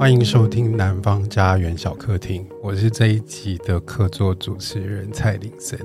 [0.00, 5.78] 欢迎收听南方家园小客厅，我是这一集的客座主持人蔡林森。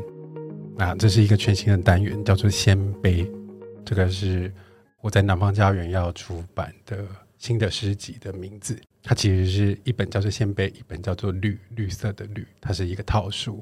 [0.73, 3.29] 那这是一个全新的单元，叫做“鲜杯”，
[3.83, 4.49] 这个是
[5.01, 7.05] 我在南方家园要出版的
[7.37, 8.79] 新的诗集的名字。
[9.03, 13.61] 它其实是一本叫做《鲜杯》，一本叫做《绿绿色的绿》，它是一个套书。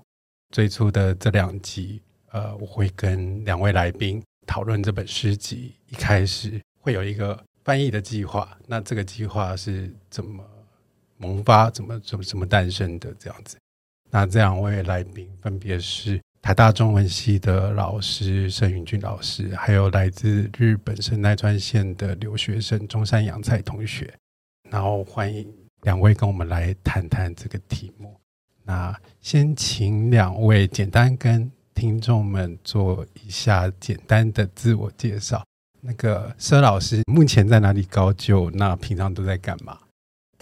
[0.51, 1.99] 最初的这两集，
[2.29, 5.73] 呃，我会跟两位来宾讨论这本诗集。
[5.89, 7.43] 一开始会有一个。
[7.65, 10.43] 翻译的计划，那这个计划是怎么
[11.17, 13.13] 萌发、怎么、怎么、怎么诞生的？
[13.19, 13.57] 这样子，
[14.09, 24.13] 那这两位来宾分别是台大中文系的老师沈云俊老师，还有来自日本神奈川县的留学生中山洋菜同学。
[24.69, 25.47] 然后欢迎
[25.83, 28.19] 两位跟我们来谈谈这个题目。
[28.63, 35.43] 那先请两位简单跟听众们做一下简单的自我介绍。
[35.81, 38.49] 那个佘老师目前在哪里高就？
[38.51, 39.77] 那平常都在干嘛？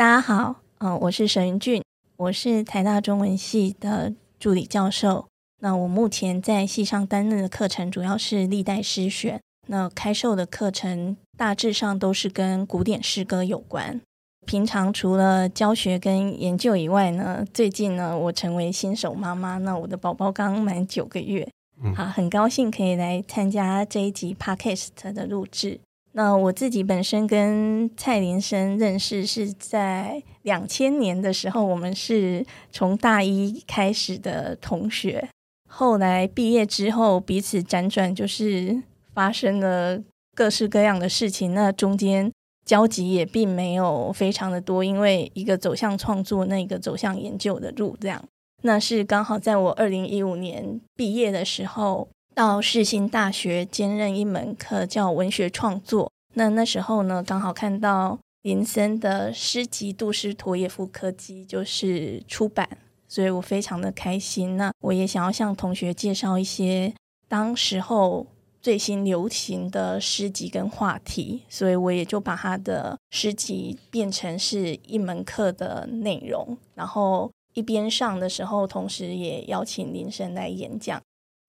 [0.02, 1.84] 大家好，嗯、呃，我是沈云俊，
[2.18, 5.28] 我是台大中文系的助理教授。
[5.60, 14.02] 那我目前在系上担任的课程主要是历代诗选，那开授的课程大致上都是跟古典诗歌有关。
[14.48, 21.48] 平常除了教学跟研究以外呢，最近呢，我成为新手妈妈，那我的宝宝刚满九个月。
[21.96, 25.80] 好，很高兴可以来参加这一集 Podcast 的录制。
[26.14, 35.30] 那我自己本身跟蔡林森认识是在两千年的时候，我们是从大一开始的同学。
[35.70, 40.02] 后来毕业之后，彼此辗转就是发生了
[40.36, 41.54] 各式各样的事情。
[41.54, 42.30] 那中间
[42.66, 48.22] 交集也并没有非常的多，因为一个走向创作，那个走向研究的路这样。
[48.64, 56.12] 那是刚好在我二零一五年毕业的时候，到世新大学兼任一门课叫文学创作。
[56.34, 62.68] 那那时候呢，刚好看到林森的诗集《杜斯妥也夫柯基》就是出版，
[63.08, 64.58] 所以我非常的开心。
[64.58, 66.94] 那我也想要向同学介绍一些
[67.28, 68.26] 当时候
[68.62, 77.32] 最新流行的诗集跟话题，所以我也就把他的诗集变成是一门课的内容，然后。
[77.54, 81.02] 一边上的时候，同时也邀请林森来演讲。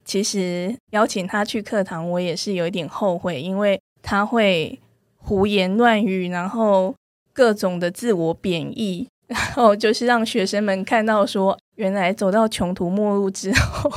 [0.04, 4.78] 其实邀请他去课堂，我也是有一点后悔，因为他会
[5.16, 6.94] 胡言乱语，然后
[7.32, 13.90] 各种的自我贬义，然后就是让学生们看到说，原来走到穷途末路之后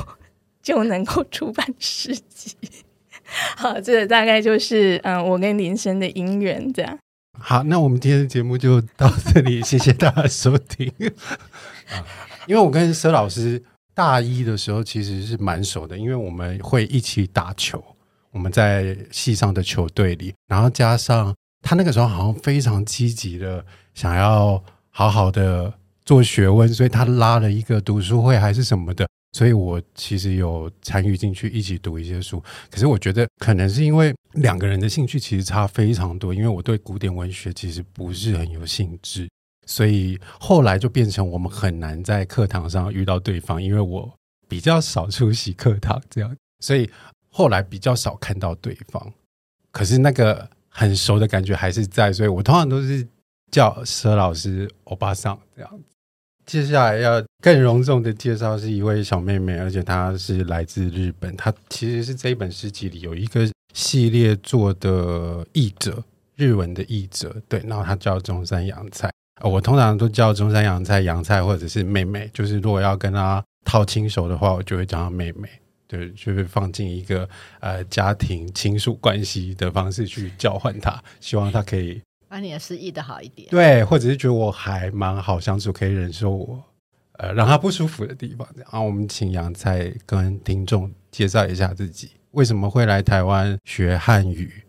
[0.62, 2.56] 就能够出版诗集。
[3.58, 6.98] 好，这大概就是嗯，我跟林森的姻缘这样。
[7.40, 10.94] 好，那我们今天的节目就到这里，谢谢大家收听。
[11.90, 12.06] 啊，
[12.46, 13.62] 因为我跟佘老师
[13.96, 17.82] 大一的时候其实是蛮熟的，因为我们会一起打球，
[18.32, 25.74] 我们在系上的球队里，然后加上他那个时候好像非常积极的想要好好的
[26.04, 32.44] 做学问，所以他拉了一个读书会还是什么的，所以我其实有参与进去一起读一些书。
[32.70, 39.28] 可是我觉得可能是因为两个人的兴趣其实差非常多，因为我对古典文学其实不是很有兴致。
[39.66, 44.12] 所以后来就变成我们很难在课堂上遇到对方，因为我
[44.48, 46.90] 比较少出席课堂，这样，所以
[47.30, 49.14] 后来比较少看到对方。
[49.72, 53.06] 可是那个很熟的感觉还是在，所以我通常都是
[53.52, 55.80] 叫佘老师欧巴桑这样。
[56.46, 66.04] 接下来要更隆重的介绍是一位小妹妹，而且她是来自日本，她其实是这一本诗集里有一个系列做的译者，
[66.36, 69.12] 日文的译者，对，然后她叫中山洋菜。
[69.44, 75.50] 我通常都叫中山洋菜、洋菜或者是妹妹，就是如果要跟她套亲熟的话，我就会叫她妹妹，
[75.88, 77.28] 对，就是放进一个
[77.60, 86.64] 呃家庭亲属关系的方式去叫唤她，希望她可以把你的诗译的好一点，对，或者是觉得我还蛮好相处，可以忍受我
[87.18, 88.48] 呃让她不舒服的地方。
[88.56, 94.64] 然后我们请洋菜跟听众介绍一下自己，为什么会来台湾学汉语？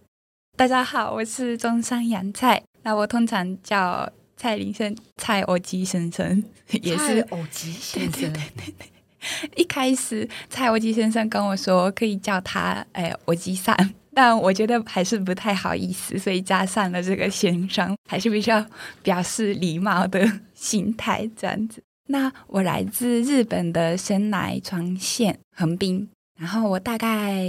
[0.56, 4.10] 大家好，我是中山洋菜，那我通常叫。
[4.36, 6.42] 蔡林生，蔡欧基先生
[6.82, 8.12] 也是欧基先生。
[8.12, 13.74] 对对对对，一开始蔡欧基先生跟我说可以叫他哎欧基善，
[14.14, 18.64] 但我觉得还是不太好意思，所以加上了这个先生，还是比较
[19.02, 21.82] 表示礼貌的心态这样子。
[22.08, 26.08] 那我来自日本的神奈川县横滨，
[26.38, 27.42] 然后我大概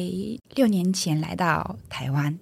[0.56, 2.40] 六年前来到台湾。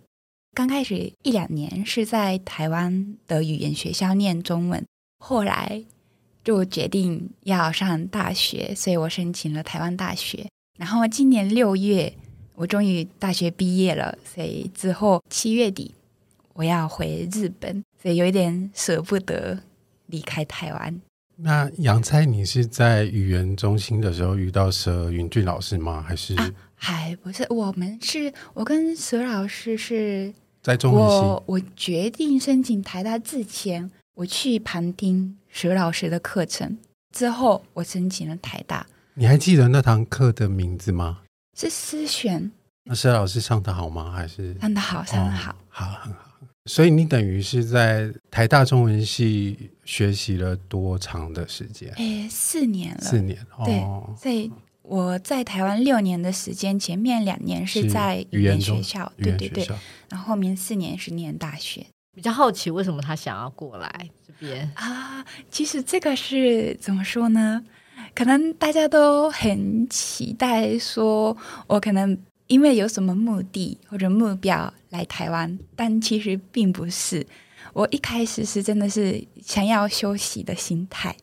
[0.55, 4.81] 刚开始一两年是在台湾的语言学校念中文，
[5.19, 5.83] 后来
[6.45, 10.47] 就决定要上大学，所以我申请了台湾大学。
[10.79, 12.13] 然后今年六月，
[12.55, 15.93] 我终于大学毕业了，所以之后七月底
[16.53, 19.59] 我要回日本，所以有一点舍不得
[20.05, 21.01] 离开台湾。
[21.35, 26.01] 那杨菜，你是在语言中心的时候遇到佘云俊老师吗？
[26.01, 26.33] 还是？
[26.75, 30.33] 还、啊、不是，我们是我跟佘老师是
[30.65, 31.15] 在中文系。
[31.15, 36.75] 我我决定申请台大之前，我去旁听佘老师的课程，
[37.15, 38.87] 之后我申请了台大。
[39.13, 41.19] 你还记得那堂课的名字吗？
[41.55, 42.51] 是思璇。
[42.83, 44.11] 那佘老师上的好吗？
[44.11, 46.19] 还是上的好，上的好，哦、好，很好。
[46.65, 51.91] 所以你等于是在台大中文系学习了多长的时间？
[51.97, 53.01] 诶，四年了。
[53.01, 53.81] 四年，对。
[53.81, 54.51] 哦、所以
[54.81, 59.67] 我在台湾六年的时间，前面两年是在语言学校，对对对。
[60.15, 61.85] 然后后面四年是念大学。
[62.15, 65.25] 比较好奇，为什么他想要过来这边啊？
[65.51, 67.61] 其实这个是怎么说呢？
[68.15, 71.35] 可能大家都很期待，说
[71.67, 72.17] 我可能。
[72.47, 77.25] 因为有什么目的或者目标来台湾，但其实并不是。
[77.73, 81.17] 我一开始是真的是想要休息的心态，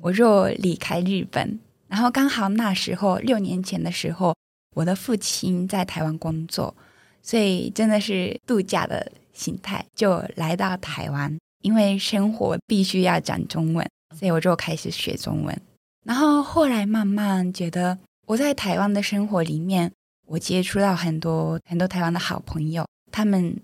[0.00, 1.60] 我就离开日本。
[1.88, 4.34] 然后刚好那时候六年前的时候，
[4.74, 6.74] 我的父亲在台湾工作，
[7.22, 11.38] 所以真的是度假的心态就来到台湾。
[11.62, 13.88] 因为生活必须要讲中文，
[14.18, 15.62] 所以我就开始学中文。
[16.04, 17.96] 然后后来慢慢觉得
[18.26, 19.92] 我在台湾的生活里面。
[20.28, 23.54] 我接触到很多很多台湾的好朋友，他们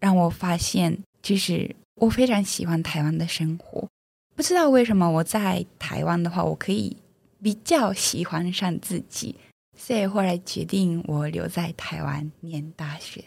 [0.00, 3.86] 让我发现，其实我非常喜欢台湾的生活。
[4.34, 6.96] 不知道为什么我在台湾的话，我可以
[7.40, 9.36] 比较喜欢上自己，
[9.76, 13.24] 所以后来决定我留在台湾念大学。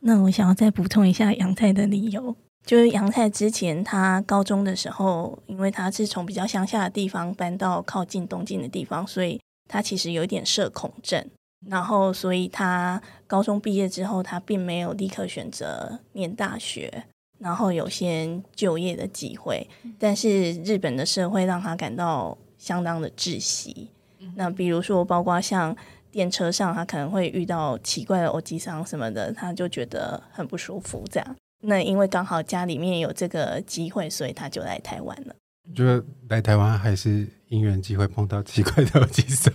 [0.00, 2.34] 那我想要再补充一下杨菜的理由，
[2.64, 11.24] 就是杨菜之前他高中的时候，因为他是从比较乡下的地方搬到靠近东京的地方，所以他其实有一点社恐症。
[11.68, 17.04] 然后，所以他高中毕业之后，他并没有立刻选择念大学，
[17.38, 19.66] 然后有先就业的机会。
[19.98, 23.88] 但是日本的社会让他感到相当的窒息。
[24.34, 25.74] 那比如说，包括像
[26.10, 31.04] 电车上，他可能会遇到奇怪的欧吉桑什么的，他就觉得很不舒服。
[31.10, 35.34] 这样，那因为刚好家里面有这个机会，所以他就来台湾了。
[35.74, 39.52] 觉得来台湾还是因缘机会碰到奇怪的欧吉桑。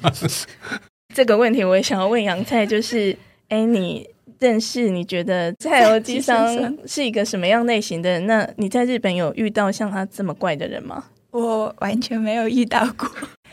[1.13, 3.17] 这个问题我也想要问杨菜，就是，
[3.49, 4.09] 哎，你
[4.39, 8.27] 认识你觉得在欧吉桑是一个什么样类型的人？
[8.27, 11.05] 那你在日本有遇到像他这么怪的人吗？
[11.31, 13.09] 我完全没有遇到过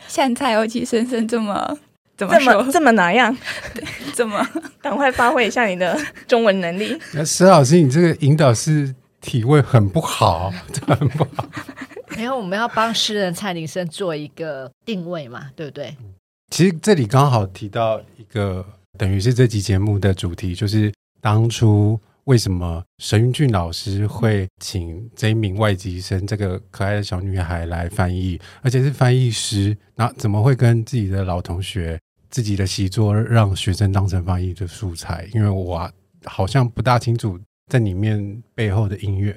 [0.07, 1.77] 像菜欧吉先生这么
[2.17, 3.35] 怎么说这么这么哪样？
[3.73, 4.45] 对，这么
[4.81, 6.99] 赶快发挥一下你的中文能力。
[7.13, 10.51] 那石老师，你这个引导是体位很不好，
[10.87, 11.45] 很不好。
[12.17, 15.95] 没有，我们要帮诗人蔡林森做一个定位嘛，对不对？
[16.49, 18.65] 其实这里刚好提到一个，
[18.97, 20.91] 等于是这集节目的主题，就是
[21.21, 31.99] 当初为什么沈云俊老师会请这一名外籍生这个可爱的小女孩来翻译，而且是翻译师，那怎么会跟自己的老同学、
[32.29, 35.27] 自己的习作让学生当成翻译的素材？
[35.33, 35.91] 因为我
[36.23, 39.35] 好像不大清楚在里面背后的音乐。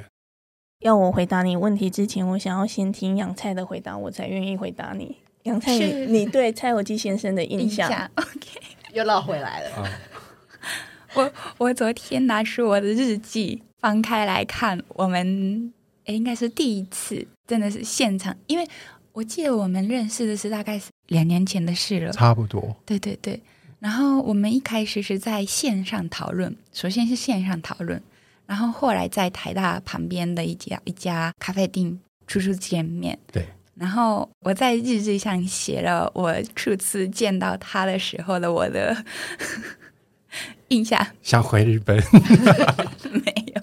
[0.80, 5.16] 要我回答你问题之前，我想要先听杨菜的回答，我才愿意回答你。
[5.44, 8.60] 杨菜，你对蔡有基先生的印象， 印象？OK，
[8.92, 9.70] 又绕回来了。
[9.78, 9.88] 哦、
[11.14, 15.73] 我我昨天拿出我的日记翻开来看，我们
[16.04, 18.66] 诶应该是第一次，真的是现场，因为
[19.12, 22.75] 我记得我们认识的是大概是两年前的事了，差不多。
[22.87, 23.40] 对对对，
[23.78, 28.02] 然后我们一开始是在线上讨论，首先是线上讨论，
[28.47, 33.19] 然后后来在台大旁边的一家一家咖啡厅初初见面。
[33.31, 33.47] 对。
[33.75, 38.95] 然后我在日记上写了我初次见到他的时候的我的
[40.73, 41.07] 印象。
[41.23, 41.97] 想回日本？
[43.12, 43.62] 没有，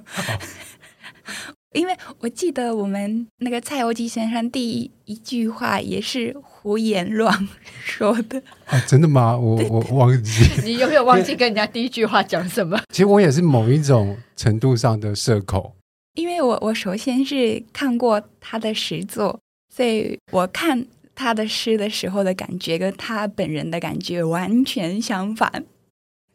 [1.73, 7.47] 因为我记得我们那个蔡欧基先生第一一句话也是胡言乱
[7.83, 8.41] 说的。
[8.65, 9.37] 啊，真的吗？
[9.37, 10.31] 我我忘记。
[10.63, 12.79] 你有没有忘记跟人家第一句话讲什么？
[12.93, 15.73] 其实我也是某一种程度上的社恐，
[16.15, 19.39] 因为我我首先是看过他的诗作。
[19.71, 25.63] 所以我看他的诗的时候的感觉，跟他本人的感觉完全相反。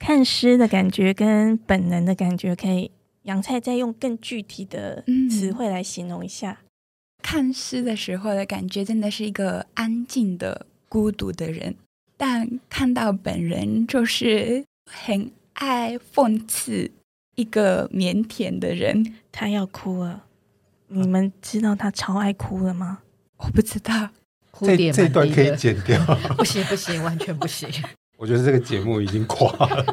[0.06, 2.90] 看诗的感觉跟本能的感觉，可以
[3.22, 6.58] 杨菜再用更具体的词汇来形容一下。
[6.60, 6.68] 嗯，
[7.22, 11.76] 看诗的时候的感觉，真的是一个安静的孤独的人，
[12.18, 16.90] 但看到本人就是很爱讽刺
[17.36, 19.14] 一个腼腆的人。
[19.32, 20.26] 他要哭了，
[20.88, 22.98] 你们知道他超爱哭了吗？
[23.38, 24.10] 我不知道，
[24.60, 25.98] 这这段可以剪掉。
[26.36, 27.70] 不行不行，完全不行。
[28.24, 29.84] 我觉得这个节目已经垮了。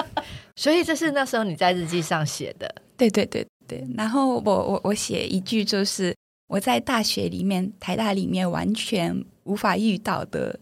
[0.56, 2.74] 所以这是那时候你在日记上写的。
[2.96, 3.86] 对对对对。
[3.94, 10.58] 然后我我我写一句，就是我在大学里面，台大里面完全无法遇到的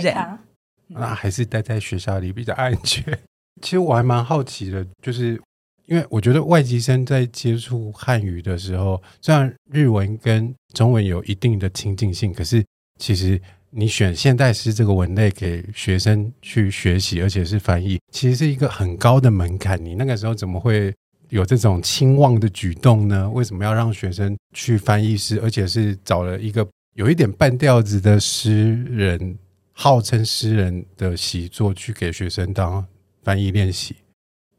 [0.00, 0.14] 人。
[0.86, 3.02] 那还是待在学校里比较安全。
[3.60, 5.42] 其实我还蛮好奇的，就是
[5.86, 12.64] 因为我觉得外籍生在接触汉语的时候，虽然日文跟中文有一定的亲近性，可是
[13.00, 13.40] 其实
[13.74, 19.82] 你选现代诗这个文类给学生去学习，而且是翻译，其实是一个很高的门槛。
[19.82, 20.94] 你那个时候怎么会
[21.30, 23.30] 有这种轻望的举动呢？
[23.30, 29.38] 为什么要让学生去翻译诗，而且是找了一个有一点半吊子的诗人，
[29.72, 32.86] 号称诗人的习作去给学生当
[33.22, 33.96] 翻译练习？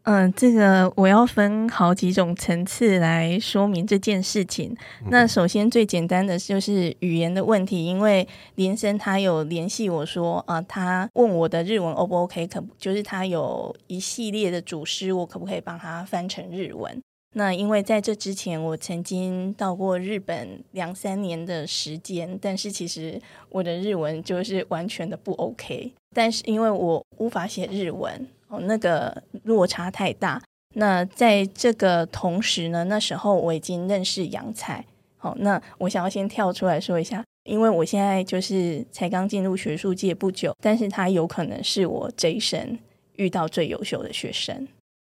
[0.06, 4.76] 嗯，这个我要分好几种层次来说明这件事情。
[5.10, 17.02] 那首先最简单的就是语言的问题，因为林生他有联系我说，啊、呃，他问我的日文 O 不 OK，可就是他有一系列的主诗，我可不可以帮他翻成日文？
[17.36, 25.94] 那因为在这之前，我曾经到过日本两三年的时间，但是其实我的日文就是完全的不 OK。
[26.14, 28.28] 但是因为我无法写日文。
[28.62, 30.42] 那个落差太大。
[30.76, 34.84] 那在这个同时呢，那时候我已经认识杨菜。
[35.18, 42.78] 好，那我想要先跳出来说一下，因为我现在就是才刚进入学术界不久，但是他有可能是我这一生
[43.18, 44.68] 遇到最优秀的学生。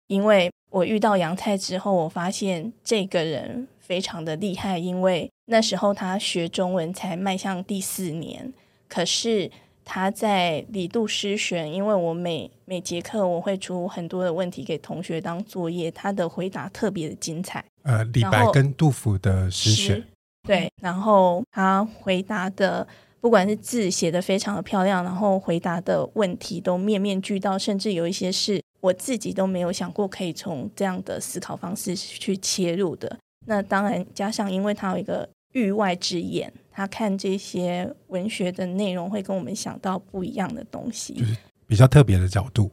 [0.09, 8.53] 因为我遇到杨菜之后，我发现这个人非常的厉害，因为那时候他学中文才迈向第四年，
[8.89, 9.51] 可是。
[9.93, 17.65] 他在李杜诗选，因为我每每节课我会出很多的问题给同学当作业，他的回答特别的精彩。
[17.83, 20.01] 呃，李白跟杜甫的诗选，
[20.47, 22.87] 对，然后他回答的
[23.21, 33.19] 不管是字写的非常的漂亮，然后回答的问题都面面俱到，甚至有一些是我自己都没有想过可以从这样的思考方式去切入的。
[33.49, 36.53] 那当然加上，因为他有一个域外之眼。
[36.73, 42.71] 他看这些文学的内容，会跟我们想到不一样的东西，就是比较特别的角度。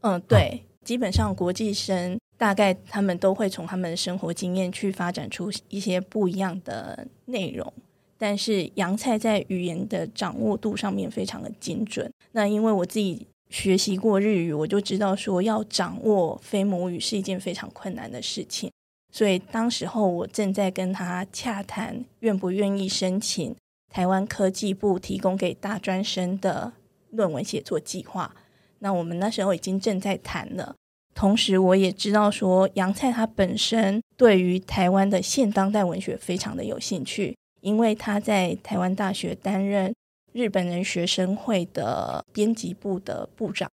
[0.00, 7.70] 嗯，对，哦、基本上国际生大概他们都会从他们的生活经验去发展出一些不一样的内容。
[8.16, 12.10] 但是阳菜在语言的掌握度上面非常的精准。
[12.32, 18.70] 那因为我自己学习过日语，我就知道说要掌握非母语是一件非常困难的事情。
[19.16, 23.56] 所以当时候我正在跟他洽谈，愿不愿意申请
[23.90, 26.70] 台湾科技部提供给大专生的
[27.12, 28.36] 论文写作计划。
[28.80, 30.76] 那我们那时候已经正在谈了，
[31.14, 39.94] 同时我也知道说杨菜他本身对于台湾的现当代文学非常的有兴趣，因为他在台湾大学担任
[40.34, 43.70] 日本人学生会的编辑部的部长。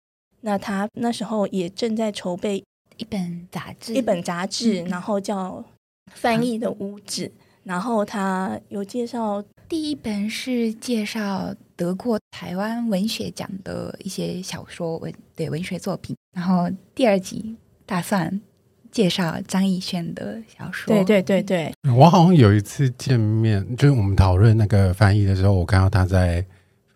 [0.40, 2.64] 那他那时候也正在筹备。
[2.97, 5.50] 一本杂志，一本杂志，然后叫
[6.12, 7.26] 《翻译的屋子》，
[7.65, 18.41] 然后他有介绍，第一本是介绍得过台湾文学奖的一些小说文，对文学作品，然后第二集打算
[18.91, 20.95] 介绍张艺轩的小说。
[20.95, 26.45] 对对对对，我好像有一次见面，就是我们讨论那个翻译的时候，我看到他在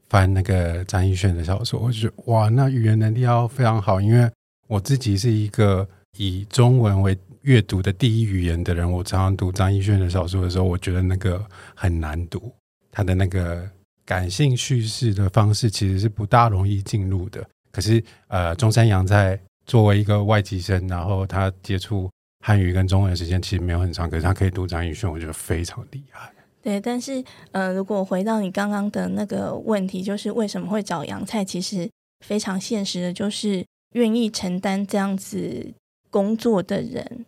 [0.08, 4.30] 翻那个张艺轩的小说，我就觉得哇，那语言能力要非常好，因为。
[4.70, 5.86] 我自己是一个
[6.16, 12.54] 以中文为阅读的第一语言的人，我常常读张亦绚的小说的时候，我觉得那个很难读，
[12.92, 13.68] 他的那个
[14.04, 17.44] 感性叙事的方式其实是不大容易进入的。
[17.72, 19.36] 可是，呃，中山阳菜
[19.66, 22.08] 作为一个外籍生，然后他接触
[22.46, 26.32] 汉语跟中文的时间其实没有很长，可是他可以读张亦绚，我觉得非常厉害。
[26.62, 31.44] 对，但是，呃，如果回到你刚刚的那个问题，就是为什么会找阳菜？
[31.44, 31.90] 其实
[32.24, 33.66] 非常现实的，就是。
[33.92, 35.72] 愿意承担这样子
[36.10, 37.24] 工作的人，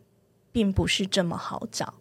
[0.50, 1.94] 并不是这么好找。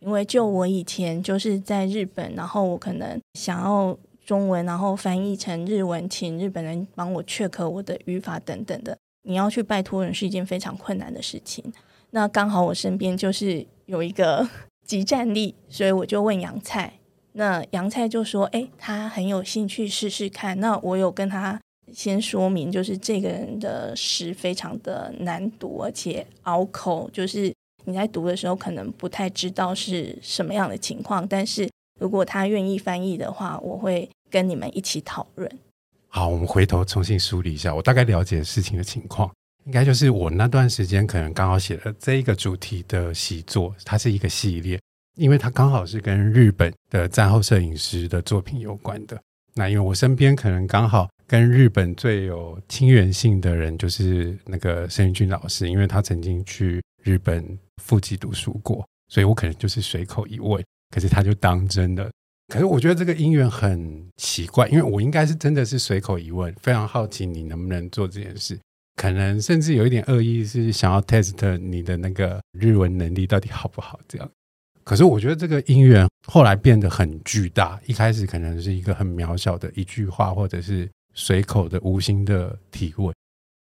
[0.00, 8.96] 因为就我以前就是在日本，然后我可能想要中文，然后翻译成日文，请日本人帮我 check 我的语法等等的。
[9.22, 11.72] 你要去拜托人是一件非常困难的事情。
[12.10, 14.48] 那刚好我身边就是有一个
[14.86, 17.00] 即战力，所以我就问杨菜。
[17.32, 21.60] 那杨菜就说：“诶，他很有兴趣试试看。”那我有跟他。
[21.92, 27.52] 先说明，就是这个人的诗非常的难读，而且拗口，就是
[27.84, 31.26] 你在读的时候可能不太知道是什么样的情况。
[31.26, 31.68] 但是
[32.00, 35.50] 如果他愿意翻译的话，我会跟你们一起讨论。
[36.08, 39.30] 好，我们回头重新梳理一下，我大概了解事情的情况，
[39.64, 44.80] 应该就是我那段时间可能刚好写了这一个主题的习作，它是一个系列，
[45.16, 49.18] 因为它刚好是跟日本的战后摄影师的作品有关的。
[49.54, 51.08] 那因为我身边可能刚好。
[51.26, 60.62] 跟日本最有亲缘性的人就是那个申云俊老师，因为他曾经去日本附吉读书过，所以我可能就是随口一问。
[60.94, 62.08] 可是他就当真的。
[62.46, 68.56] 可是我觉得这个因缘很奇怪，因为我应该是真的是随口一问，非常好奇你能不能做这件事，
[68.94, 74.30] 可能甚至有一点恶意，是想要 test 你的那个日文能力到底好不好这样。
[74.84, 83.12] 可是我觉得这个因缘后来变得很巨大，一开始可能是一个很渺小的一句话，或者是随口的无心的提问。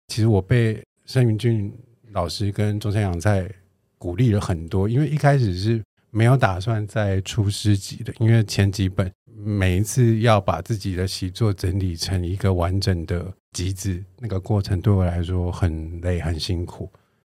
[0.09, 1.73] 其实我被申云俊
[2.11, 3.49] 老师跟中山阳在
[3.97, 16.91] 鼓励了很多，因为一开始是没有打算再出诗集的，因为前几本每一次要把自己的习作整理成一个完整的集子，那个过程对我来说很累很辛苦。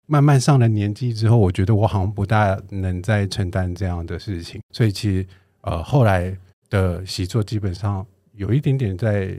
[0.07, 5.27] 慢慢上了年纪之后，我觉得我好像不大能再承担这样的事情，所以其实
[5.63, 6.37] 呃后来
[6.69, 9.37] 的习作基本上有一点点在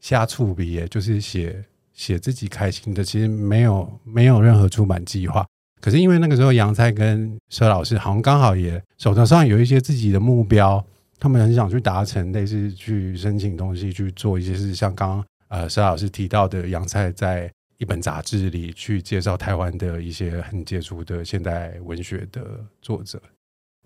[0.00, 5.46] 瞎触笔，就是写写自己开心的，其实没有没有任何出版计划。
[5.80, 10.84] 可是因为那个时候杨菜跟佘老师好像刚好也手头上有一些自己的目标，
[11.18, 17.50] 他们很想去达成，类似去申请东西去做一些事，像刚呃佘老师提到的杨菜在。
[17.80, 23.18] 一本杂志里去介绍台湾的一些很杰出的现代文学的作者，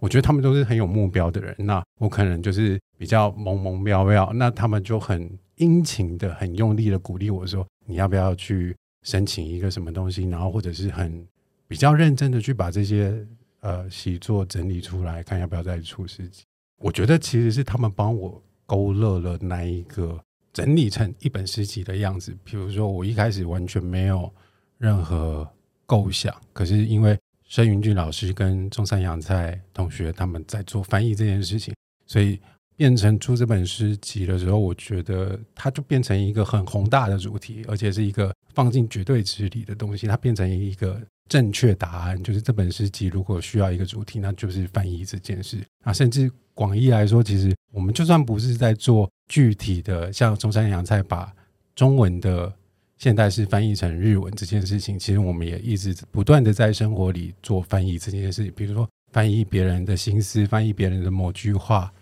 [0.01, 1.55] 我觉得他们都是很有目标的人。
[1.59, 11.27] 那我可能就是比较懵懵飘飘，那他们就很殷勤的、很用力的鼓励我说：“你要不要去申请一个什么东西？”然后或者是很
[11.69, 13.27] 比较认真的去把这些
[13.61, 16.45] 呃习作整理出来，看要不要再出诗集。
[16.79, 20.21] 我觉得其实是他们帮我勾勒了那一个。
[20.53, 24.33] 整理成一本诗集的样子，比如说我一开始完全没有
[24.79, 25.45] 任何
[25.85, 27.19] 构想，可是因为
[27.55, 31.73] 申云俊老师跟中山洋菜同学他们在做翻译这件事情，
[32.05, 32.41] 所以
[32.75, 49.09] 变成出这本诗集的时候，我觉得它就变成一个很宏大的主题，而且是一个放进绝对值里的东西，它变成一个正确答案，就是这本诗集如果需要一个主题，那就是翻译这件事啊，甚至广义来说，其实我们就算不是在做。
[49.27, 51.33] 具体的，像中山洋菜把
[51.75, 52.53] 中文的
[52.99, 58.53] 现代是翻译成日文这件事情，其实我们也一直不断的在生活里做翻译这件事情。
[58.57, 61.93] 比如说翻译别人的心思，翻译别人的某句话，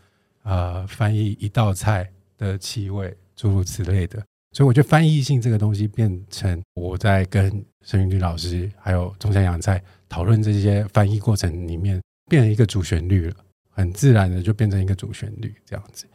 [0.42, 4.22] 呃，翻译一道菜的气味，诸如此类的。
[4.54, 7.50] 所以我觉得翻译性这个东西变成我在跟
[7.84, 13.36] 申云俊老师还有中山洋菜讨论这些翻译过程里面，变成一个主旋律了，
[13.70, 16.06] 很自然的就变成一个主旋律这样子。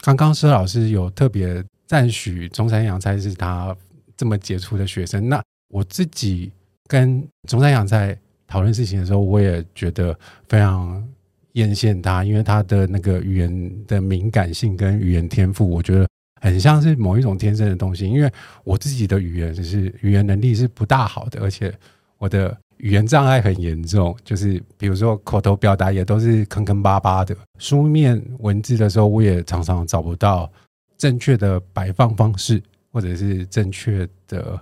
[0.00, 3.76] 刚刚施老师有特别赞许中山洋菜是他
[4.16, 6.50] 这么杰出的学生，那我自己
[6.88, 10.16] 跟钟山阳在讨论事情的时候，我也觉得
[10.48, 11.06] 非常
[11.52, 16.08] 艳羡他，因为他的那个语言的敏感性跟语言天赋，我觉得
[16.40, 18.08] 很像是某一种天生的东西。
[18.08, 18.30] 因为
[18.64, 21.72] 我自己的语言是语言能力是不大好的，而且
[22.18, 22.56] 我的。
[22.78, 27.34] 语言障碍很严重，就是比如说口头表达也都是坑坑巴巴的。
[27.58, 30.52] 书面文字的时候，我也常常找不到
[30.98, 32.62] 正确的摆放方式，
[32.96, 34.58] 或者是正确的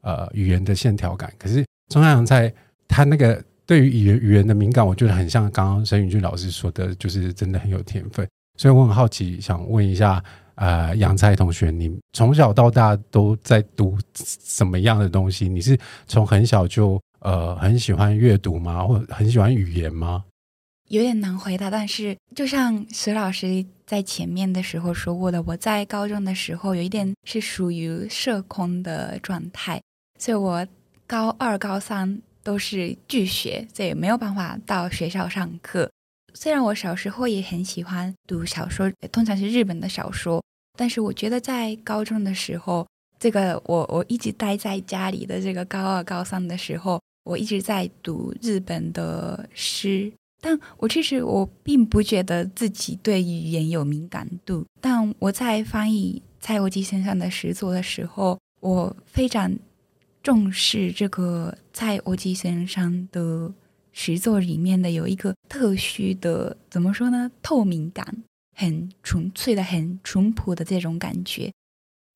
[0.00, 1.32] 呃语言的线条感。
[1.38, 2.52] 可是中山洋菜
[2.88, 8.26] 他那个对于语言语言的敏感，我觉得很像刚刚沈允俊老师说的，就是真的很有天分。
[8.56, 10.20] 所以我很好奇，想问一下，
[10.56, 15.48] 呃，洋菜同学，你从小到大都在读什么样的东西？
[15.48, 18.84] 你是从很小就呃，很喜欢阅读吗？
[18.84, 20.24] 或很喜欢语言吗？
[20.88, 29.80] 有点难回答，但是就像佘老师在前面的时候说过的，我在高中的时候有一点是属于社恐的状态，
[30.18, 30.66] 所以我
[31.06, 35.90] 高二、高三都是拒学，所以没有办法到学校上课。
[36.34, 40.44] 虽然我小时候也很喜欢读小说，通常是日本的小说，
[40.76, 42.86] 但是我觉得在高中的时候，
[43.18, 47.00] 这个我我一直待在家里的这个高二、高三的时候。
[47.24, 54.64] 我一直在读日本的诗，但我其实我并不觉得自己对语言有敏感度。
[54.80, 59.52] 但我在翻译蔡国基先生的诗作的时候，我非常
[60.22, 63.52] 重视这个蔡国基先生的
[63.92, 67.30] 诗作里面的有一个特殊的，怎么说呢？
[67.42, 68.22] 透明感，
[68.54, 71.50] 很纯粹的、很淳朴的这种感觉。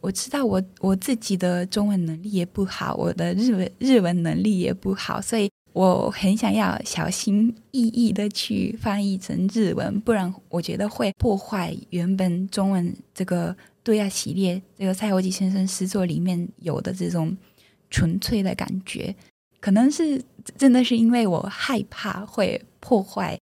[0.01, 17.37] 我知道我我自己的中文能力也不好，我的日文日文能力也不好，所以我很想要小心翼翼的去翻译成日文，不然我觉得会破坏原本中文这个对亚系列这个蔡国基先生诗作里面有的这种
[17.91, 19.15] 纯粹的感觉，
[19.61, 20.23] 可能是
[20.57, 23.39] 真的是因为我害怕会破坏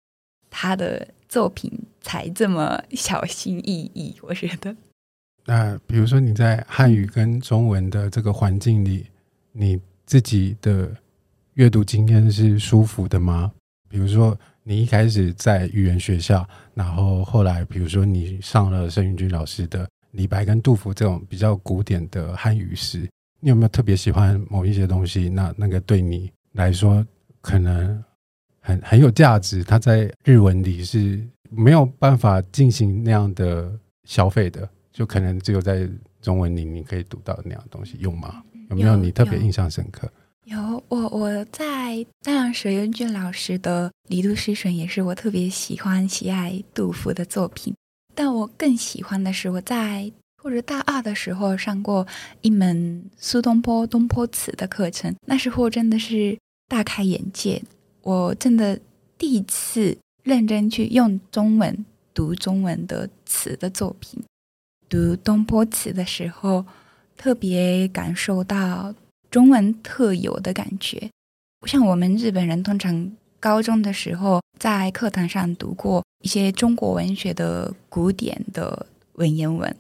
[0.49, 4.15] 他的作品，才这么小心翼翼。
[4.21, 4.75] 我觉得。
[5.45, 9.07] 那比如说你在汉语跟中文的这个环境里，
[9.51, 10.95] 你自己的
[11.59, 13.51] 阅读经验是舒服的吗？
[13.89, 22.99] 比如说你一开始在语言学校，然后后来比如说你上了盛云军老师的李白跟杜甫这种比较古典的汉语诗，
[23.41, 25.27] 你有没有特别喜欢某一些东西？
[25.27, 27.05] 那那个对你来说
[27.41, 28.01] 可能
[28.61, 33.69] 很很有价值，它在日文里是没有办法进行那样的
[34.05, 35.89] 消费的，就可能只有在
[36.21, 38.41] 中文里你可以读到那样的东西，有吗？
[38.69, 40.09] 有没有你特别印象深刻？
[40.49, 47.71] 有我我在当然沈云俊老师的《离杜诗选》也是我特别喜欢喜爱杜甫的作品，
[48.15, 52.07] 但我更喜欢的是我在或者大二的时候上过
[52.41, 56.35] 一门苏东坡东坡词的课程，那时候真的是
[56.67, 57.61] 大开眼界，
[58.01, 58.79] 我真的
[59.19, 64.19] 第一次认真去用中文读中文的词的作品，
[64.89, 66.65] 读东坡词的时候，
[67.15, 68.95] 特别感受到。
[69.31, 71.11] 中文特有的感觉，
[71.67, 79.75] 像我们日本人通常高中的时候在课堂上读过一些中国文学的古典的文言文，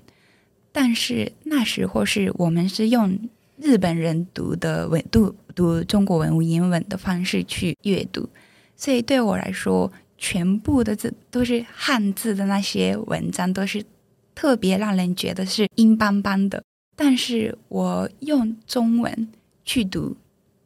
[0.71, 3.17] 但是那时候是我们是用
[3.57, 8.29] 日本人读的文读读中国文言文的方式去阅读，
[8.75, 13.83] 所以对我来说，全部的字都是汉字的那些文章都是
[14.35, 16.63] 特别让人觉得是硬邦邦的，
[16.95, 19.27] 但是我用中文。
[19.69, 20.17] 去读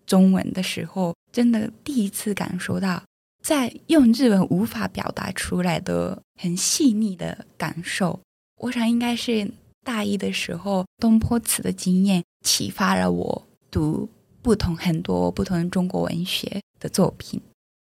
[0.06, 3.04] 中文的时候，真的第一次感受到，
[3.44, 8.18] 在用日文无法表达出来的很细腻的感受。
[8.62, 9.46] 我想应该是
[9.84, 14.08] 大一的时候，东坡词的经验启发了我读
[14.42, 17.42] 不同很多不同中国文学的作品。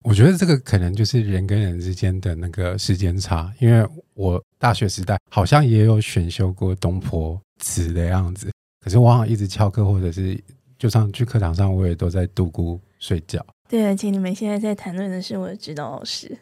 [0.03, 10.39] 我觉得这个可能就是人跟人之间的那个时间差，因为我大学时代好像也有选修过东坡词的样子，可是我好像一直翘课或者是。
[10.79, 13.45] 就上去课堂上，我也都在独孤睡觉。
[13.67, 16.35] 对，而且你们现在在谈论的是我的指导老师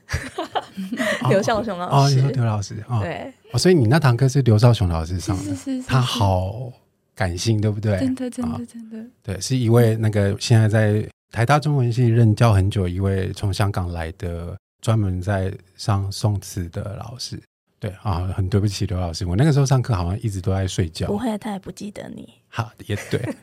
[1.28, 2.14] 刘少雄老师。
[2.14, 3.02] 哦，你说刘老师啊？
[3.02, 3.34] 对。
[3.52, 6.72] 哦，所以你那堂课是刘少雄老师上的，是是是，他好
[7.14, 8.00] 感性，对不对？
[8.00, 9.06] 真的，真的，真的。
[9.24, 17.42] 对，是一位那个现在在台大中文系任教很久，一位从香港来的，专门在上宋词的老师。
[17.80, 21.08] 对啊，很对不起刘老师，我那个时候上课好像一直都在睡觉。
[21.08, 22.34] 不会，他也不记得你。
[22.48, 23.36] 好，也对。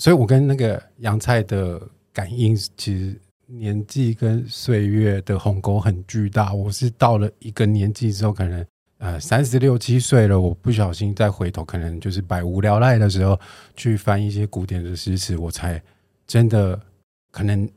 [0.00, 1.78] 所以，我跟那个杨菜的
[2.10, 6.54] 感应，其实年纪跟岁月的鸿沟很巨大。
[6.54, 8.64] 我是到了一个年纪之后，可能
[8.96, 13.38] 呃三十六七岁了，我不小心再回头，可能就是百无聊赖的时候，
[13.76, 15.78] 去翻一些古典的诗词，我才
[16.26, 16.80] 真的
[17.30, 17.68] 可能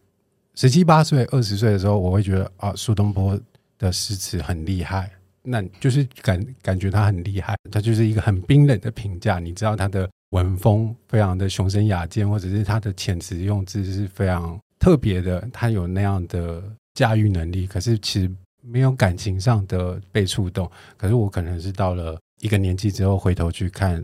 [0.55, 3.37] 十七八岁、二十岁的时候，我会觉得啊，苏东坡
[3.77, 5.11] 的诗词很厉害。
[5.41, 9.39] 那就是感感觉他很厉害，他就是一个很冰冷的评价。
[9.39, 10.09] 你知道他的。
[10.33, 16.61] 文风非常的雄深雅健，或者是他的遣词用字是非常特别的，他有那样的
[16.95, 17.67] 驾驭能力。
[17.67, 18.29] 可是其实
[18.61, 20.69] 没有感情上的被触动。
[20.97, 24.03] 可是我可能是到了一个年纪之后，回头去看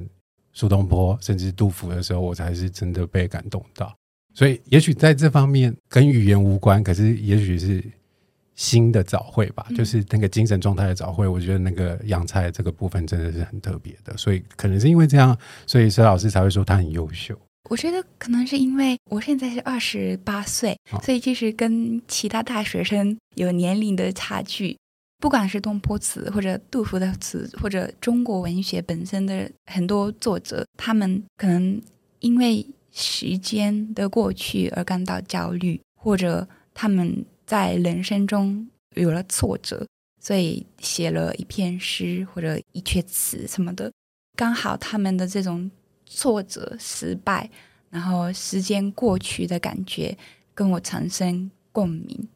[0.54, 3.92] 苏东坡甚至杜甫的时候，我才是真的被感动到。
[4.36, 7.84] 所以也许在这方面跟语言无关，可是也许是。
[8.60, 11.26] 新的早会吧，就是那个精神状态的早会。
[11.26, 17.34] 我觉得那个洋菜这个部分真的是很特别的，所以可能是因为这样，所以佘老师才会说他很优秀。
[17.70, 24.76] 我觉得可能是因为我现在是二十八岁，所以其实跟其他大学生有年龄的差距。
[25.20, 31.82] 不管是东坡词，或者杜甫的词，或者中国文学本身的很多作者，他们可能
[32.20, 37.24] 因为时间的过去而感到焦虑，或者他们。
[37.50, 39.84] 在人生中有了挫折，
[40.22, 43.92] 所以写了一篇诗或者一阙词什么的。
[44.38, 45.72] 刚好他们的这种
[46.06, 47.50] 挫折、失败，
[47.90, 50.16] 然后时间过去的感觉
[50.54, 52.28] 跟我产生共鸣，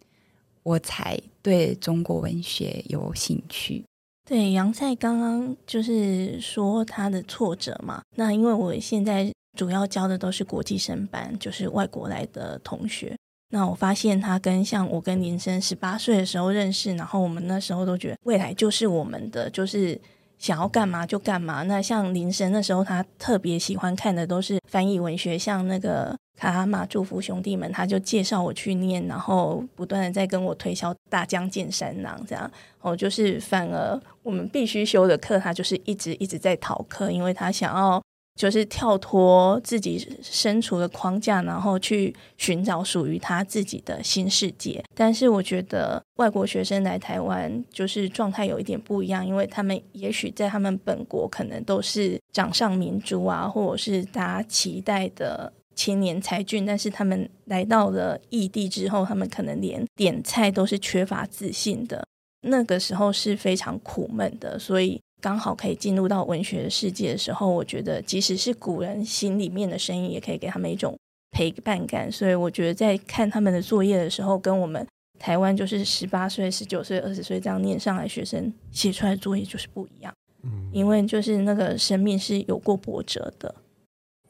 [0.64, 3.86] 我才对中国文学有兴趣。
[4.28, 8.02] 对，杨菜刚刚就是说他的挫折嘛。
[8.16, 13.16] 那因为我现在主要教的都是国际生班，就是外国来的同学。
[13.54, 19.96] 那我发现他跟像我跟林生十八岁的时候认识，然后我们那时候都觉得未来就是我们的，就是
[20.40, 21.62] 想要干嘛就干嘛。
[21.62, 32.50] 那像林生那时候，他特别喜欢看的都是翻译文学，像那个卡哈马祝福兄弟们，他就介绍我去念，然后不断的在跟我推销《大江健山郎》这样。
[32.82, 38.02] 哦，就是反而我们必须修的课，他就是一直一直在逃课，因为他想要。
[38.36, 44.84] 就是跳脱自己身处的框架，然后去寻找属于他自己的新世界。
[44.96, 62.04] 但是我觉得外国学生来台湾，就是状态有一点不一样，因为他们也许在他们本国可能都是掌上明珠啊，或者是大家期待的青年才俊，但是他们来到了异地之后，他们可能连点菜都是缺乏自信的。
[62.46, 70.98] 那个时候是非常苦闷的，所以刚好可以进入到文学的世界的时候，我觉得即使是古人心里面的声音，也可以给他们一种
[71.32, 72.12] 陪伴感。
[72.12, 74.86] 所以我觉得在看他们的作业的时候，跟我们
[75.18, 80.14] 台湾就是十八岁、十九岁、二十岁这样念上来学生写出来的作业就是不一样。
[80.42, 83.56] 嗯，因为就是那个生命是有过波折的。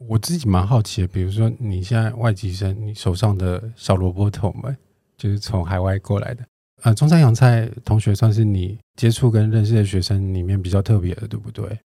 [0.08, 4.78] 我自己蛮好奇的，比如说你现在外籍生，你手上的小萝卜头们，
[5.18, 6.46] 就是从海外过来的。
[6.84, 11.80] 呃，中山洋菜同学算是你接触跟认识的学生里面比较特别的，对不对？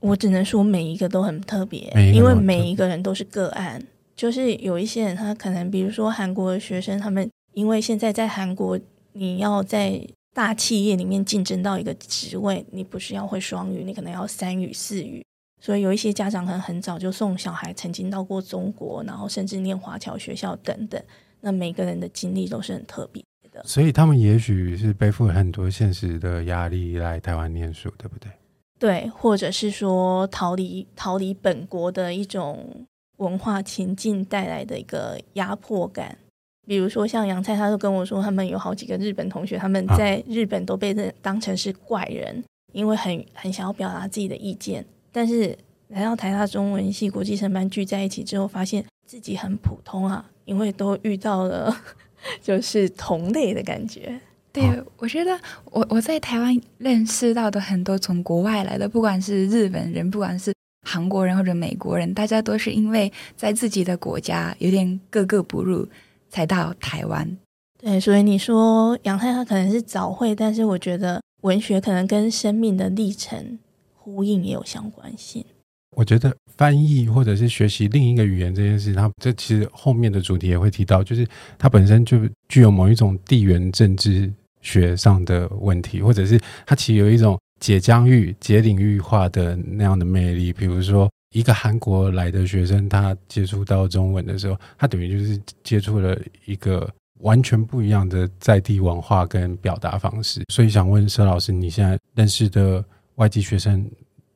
[0.00, 3.82] 我只能说每一个都很特别，因为每一个人都是个案。
[4.14, 8.78] 就是有一些人，他可能比如说韩国的学生，他们因为现在在韩国，
[9.14, 9.98] 你要在
[10.34, 15.24] 大企业里面竞争到一个职位，你不是要会双语，你可能要三语四语。
[15.60, 21.02] 所以有一些家长可能很早就送小孩曾经到过中国，然后甚至念华侨学校等等。
[21.40, 23.24] 那每个人的经历都是很特别。
[23.64, 28.30] 所以他们也许是背负了很多现实的压力来台湾念书，对不对？
[28.78, 32.86] 对，或者是说逃离逃离本国的一种
[33.18, 36.18] 文化情境带来的一个压迫感。
[36.66, 45.56] 比如说像杨菜，他就跟我说，他们有好几个日本同学，他们在日本都被认当成是怪人，啊、因为很很想要表达自己的意见，但是
[45.88, 51.76] 来到台大中文系国际生班聚在一起之后，发现自己很普通啊，因为都遇到了。
[52.40, 54.20] 就是同类的感觉。
[54.52, 54.62] 对，
[54.98, 60.52] 我觉得我我在台湾认识到的很多从国外来的，不管是日本人，不管是
[60.86, 65.88] 韩国人或者美国人，大家都是因为在自己的国家有点格格不入，
[66.28, 67.38] 才到台湾。
[67.78, 73.58] 对，所以你说杨太他可能是早会，但是我觉得文学可能跟生命的历程
[73.94, 75.42] 呼应也有相关性。
[75.94, 81.26] 我觉得翻译或者是学习另一个语言这件事，它这其实后面的主题也会提到，就是
[81.58, 90.52] 它本身就具有某一种地缘政治学上的问题，或者是它其实有一种解疆域、解领域化的那样的魅力。
[90.52, 96.88] 比如说，一个韩国来的学生，他接触到中文的时候，他等于就是接触了一个
[97.20, 100.42] 完全不一样的在地文化跟表达方式。
[100.48, 102.82] 所以想问佘老师，你现在认识的
[103.16, 103.86] 外籍学生？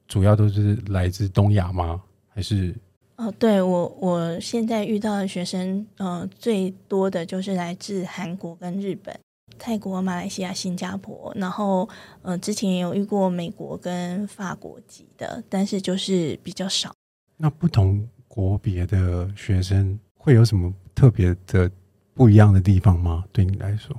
[0.09, 2.03] 主要都是来自东亚吗？
[2.29, 2.75] 还是？
[3.17, 9.19] 哦，对，我我现在遇到的学生，呃，最多的就是来自韩国跟日本、
[9.59, 11.89] 泰国、马来西亚、新加坡，然后
[12.21, 16.93] 呃，之前也有遇过美国跟法国籍的，但是就是比较少。
[17.39, 21.71] 那不同国别的学生会有什么特别的
[22.13, 23.25] 不一样的地方吗？
[23.33, 23.97] 对你来说，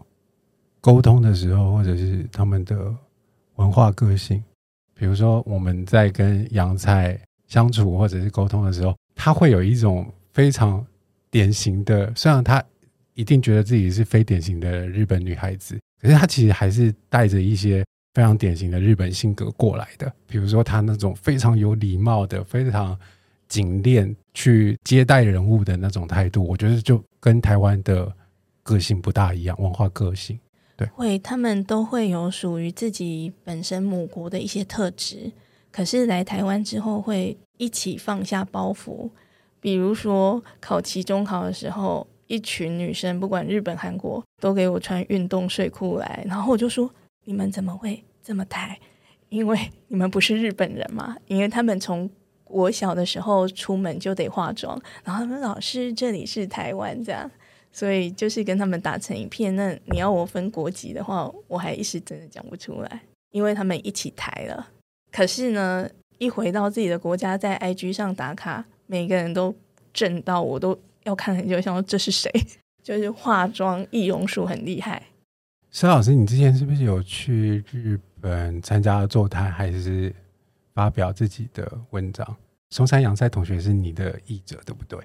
[0.79, 2.93] 沟通的时候，或者是他们的
[3.55, 4.43] 文化个性？
[4.97, 10.86] 比如说，我们在跟洋菜相处或者是沟通的时候，他会有一种非常
[11.29, 12.63] 典型的，虽然他
[13.13, 20.12] 一定觉得自己是非典型的日本女孩子，可是他其实还是带着一些非常典型的日本性格过来的。
[20.27, 22.97] 比如说，他那种非常有礼貌的、非常
[23.47, 28.12] 谨练去接待人物的那种态度，我觉得就跟台湾的
[28.63, 30.39] 个性不大一样，文化个性。
[30.77, 35.31] 对，会，他们都会有属于自己本身母国的一些特质，
[35.71, 39.09] 可是来台湾之后会一起放下包袱。
[39.59, 46.89] 比如说考期中考的时候，一群女生不管日本韩国都给我穿运动睡裤来，然后我就说：
[47.25, 48.79] 你们怎么会这么抬？
[49.29, 49.59] 因为
[49.89, 51.17] 你们不是日本人嘛？
[51.25, 52.07] 因为他们从
[52.45, 57.29] 我小的时候出门就得化妆，然后他们老师这里是台湾这样。
[57.77, 59.55] 所以就是跟他们打成一片。
[59.55, 64.67] 那你要我分国籍的话，我还一时真的讲不出来，因为他们一起台了。
[65.11, 65.87] 可是呢，
[66.17, 69.53] 一回到自己的国家，在 IG 上打卡，每个人都
[69.93, 72.31] 震到，我都要看很久，想说这是谁？
[72.81, 75.03] 就是化妆易容术很厉害。
[75.71, 80.11] 佘老师，你之前是不是有去日本参加座谈，还是
[80.73, 82.35] 发表自己的文章？
[82.71, 84.99] 松山洋菜同学是你的译者，对不对？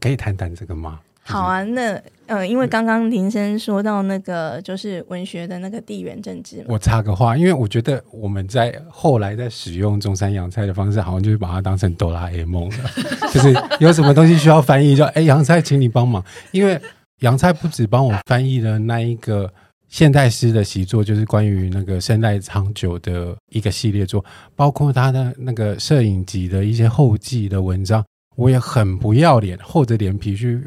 [0.00, 1.00] 可以谈谈这个吗？
[1.28, 1.92] 好啊，那
[2.26, 12.76] 嗯、呃，因为刚刚林生说到那个就是文学的那个地缘政治，我插个话，因为我觉得我们在后来在使用中山洋菜的方式，好像就是把它当成哆啦 A 梦了，
[13.32, 16.80] 就是有什么东西需要翻译，就哎洋菜，请你帮忙，因为
[17.20, 19.52] 洋菜不止帮我翻译了那一个
[19.88, 24.24] 现代诗的习作，就是关于那个生代长久的一个系列作，
[24.56, 28.04] 包括他的那个摄影集的一些后记的文章，
[28.36, 30.62] 我也很不要脸，厚着脸皮去。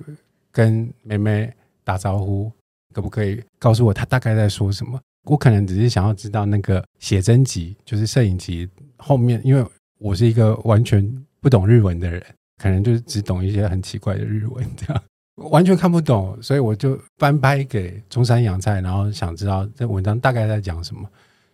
[0.52, 1.52] 跟妹妹
[1.84, 2.52] 打招呼，
[2.94, 5.00] 可不可以告诉我他大概在说什么？
[5.24, 9.64] 我可能只是想要知道那个写真集，就是摄影集后面，因为
[10.00, 11.08] 我是一个完全
[11.40, 12.24] 不懂日文的人，
[12.58, 15.04] 可能就是只懂一些很奇怪的日文，这样
[15.36, 21.08] 完全看不懂，所以我就翻拍给中山洋菜，然后想知道这文章大概在讲什么。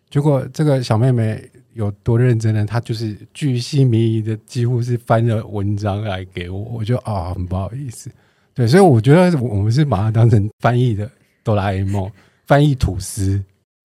[0.10, 2.65] 结果这个小妹妹有多认真呢？
[2.65, 8.10] 她就是巨细靡遗的，几乎是翻了文章来给我，我就啊、很不好意思。
[8.58, 11.08] 对，所以我觉得我们是把它当成翻译的
[11.43, 12.12] 哆啦 A 梦，
[12.48, 13.39] 翻译吐司，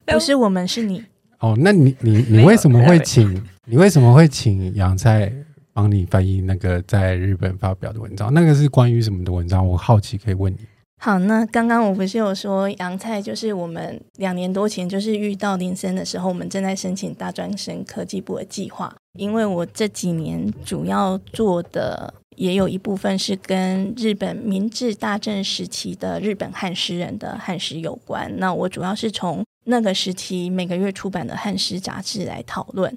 [0.07, 1.05] 不是我们是你。
[1.41, 3.31] 哦，那你你你为什么会请
[3.67, 5.31] 你为什么会请杨菜
[5.75, 8.33] 帮你翻译那个在日本发表的文章？
[8.33, 9.69] 那个是关于什么的文章？
[9.69, 10.61] 我好奇可以问你。
[11.03, 18.95] 好，那刚刚我不是有说杨菜，就是我们两年多前就是遇到林森的时候，我们正在申请大专生科技部的计划。
[19.19, 28.33] 因为我这几年主要做的也有一部分是跟日本明治大正时期的日本汉诗人的汉诗有关。
[28.39, 32.95] 那我主要是从那个时期每个月出版的汉诗杂志来讨论。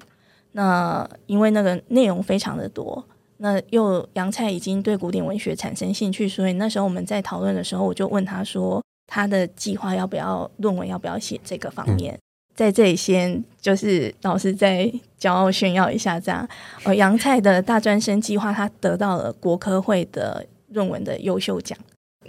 [0.54, 3.06] 那因为那个内容非常的多。
[3.38, 12.18] 那又杨菜已经对古典文学产生兴趣，所以那时候我们在讨论的时候，我就问他说，他的计划要不要论文，要不要写这个方面？
[12.56, 16.48] 在这里先就是老师再骄傲炫耀一下，这样，
[16.84, 21.78] 呃，杨菜的大专生计划，他得到了国科会的论文的优秀奖。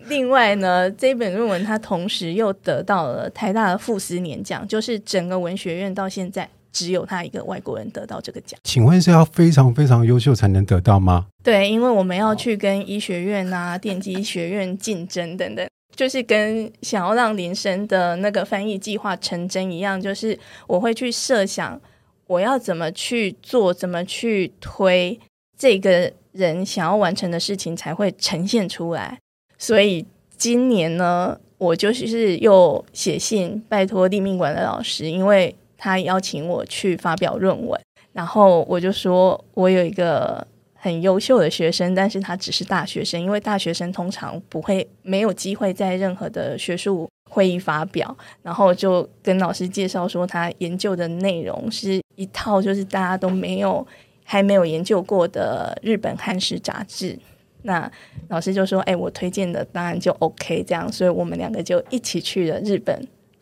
[0.09, 6.49] 另外呢，这本论文他同时又得到了台大的傅斯年奖，就是整个文学院到现在。
[6.73, 11.25] 只有他一个外国人得到这个奖，请问是要非常非常优秀才能得到吗？
[11.43, 21.81] 对，因为我们要去跟医学院啊、电机学院竞争等等，就是跟想要让林生的那个翻译计划成真一样，就是我会去设想
[22.27, 25.19] 我要怎么去做，怎么去推
[25.59, 29.19] 这个人想要完成的事情才会呈现出来。
[29.59, 30.05] 所以
[30.37, 35.55] 今年呢，我就是又写信拜托立命馆的老师，因为。
[35.79, 37.79] 他邀请我去发表论文，
[38.15, 40.45] 然后我就说，我有一个
[40.87, 53.85] 很优秀的学生，但是他只是大学生，因为大学生通常不会没有机会在任何的学术会议发表，然后就跟老师介绍说，他研究的内容是一套就是大家都没有
[54.23, 57.19] 还没有研究过的日本汉诗杂志，
[57.63, 57.91] 那
[58.29, 62.97] 老师就说，哎，我推荐的当然就 OK 这样，所以我们两个就一起去了日本。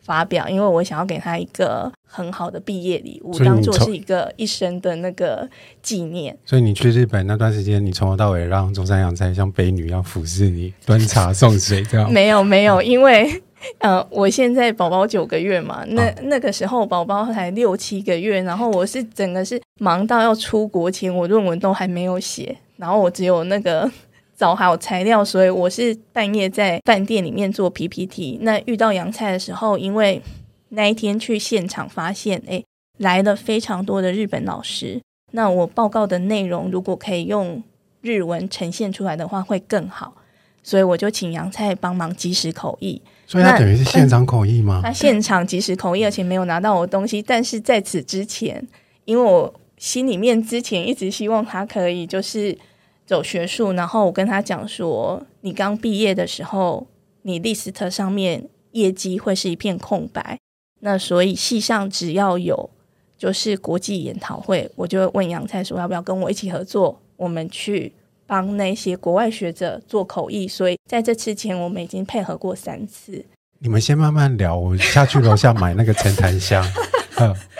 [0.05, 5.49] 发表，因为我想要给他一个很好的毕业礼物，当做是一个一生的那个
[5.81, 6.37] 纪念。
[6.45, 12.09] 所以你去日本那段时间，你从头到尾让中山洋菜像北女一样服侍你，端茶送水这样？
[12.13, 13.41] 没有没有，因为
[13.79, 23.91] 呃，我现在宝宝九个月嘛，那那个时候宝宝才六七个月，然后我是整个是忙到要出国前，我论文都还没有写，然后我只有那个。
[24.35, 28.39] 找好材料，所以我是半夜在饭店里面做 PPT。
[28.41, 30.21] 那遇到洋菜的时候，因为
[30.69, 32.61] 那一天去现场发现，哎，
[32.97, 35.01] 来了非常多的日本老师。
[35.31, 37.63] 那我报告的内容如果可以用
[38.01, 40.13] 日文呈现出来的话，会更好。
[40.61, 43.01] 所以我就请杨菜帮忙及时口译。
[43.25, 44.81] 所以他等于是现场口译吗？
[44.83, 47.21] 他现场及时口译，而且没有拿到我的东西。
[47.21, 48.67] 但是在此之前，
[49.05, 52.57] 因为我心里面之前一直希望他可以就是。
[53.05, 56.87] 走学术，然后我跟他讲说，你刚毕业的时候，
[57.21, 60.39] 你 list 上面业绩会是一片空白。
[60.81, 62.69] 那所以系上只要有
[63.17, 67.93] 就是国际研讨会，我就会问杨菜说要不要跟我一起合作，我们去
[68.25, 70.47] 帮那些国外学者做口译。
[70.47, 73.23] 所以在这之前，我们已经配合过三次。
[73.59, 76.63] 你们先慢慢聊，我下去楼下买那个陈檀香，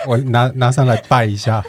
[0.08, 1.64] 我拿拿上来拜一下。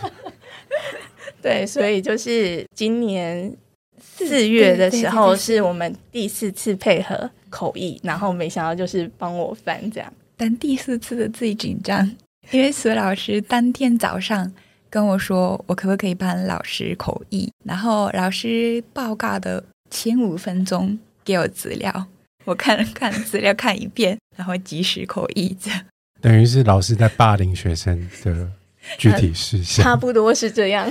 [1.44, 3.56] 对，所以就是今年。
[4.00, 10.12] 四月的时候是我们第四次配合口译，然后没想到就是帮我翻这样。
[10.36, 12.06] 但第四次的最紧张，
[12.52, 14.52] 因为苏老师当天早上
[14.90, 17.52] 跟我说，我可不可以帮老师口译？
[17.66, 22.06] 然后老师报告的前五分钟给我资料，
[22.46, 25.82] 我看了看资料看一遍，然后及时口译这样。
[26.22, 28.50] 等于是老师在霸凌学生的
[28.98, 30.88] 具体事项，差不多是这样。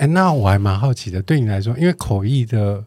[0.00, 2.82] 哎，那我还蛮好奇的，对你来说，因为口译的